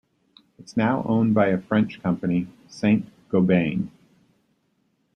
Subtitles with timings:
[0.57, 3.89] It is now owned by a French company, Saint-Gobain.